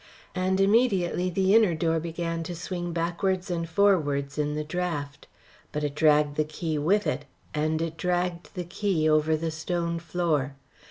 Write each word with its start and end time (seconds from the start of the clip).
And 0.33 0.59
immediately 0.59 1.29
the 1.29 1.53
inner 1.53 1.75
door 1.75 1.99
began 1.99 2.41
to 2.45 2.55
swing 2.55 2.91
backwards 2.91 3.51
and 3.51 3.69
forwards 3.69 4.39
in 4.39 4.55
the 4.55 4.63
draught. 4.63 5.27
But 5.71 5.83
it 5.83 5.93
dragged 5.93 6.37
the 6.37 6.43
key 6.43 6.79
with 6.79 7.05
it, 7.05 7.25
and 7.53 7.79
it 7.83 7.97
dragged 7.97 8.55
the 8.55 8.63
key 8.65 9.07
over 9.07 9.37
the 9.37 9.51
stone 9.51 9.99
floor. 9.99 10.55